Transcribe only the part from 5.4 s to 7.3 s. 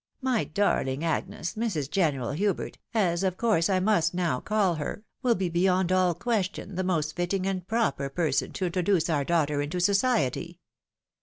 beyond all question the most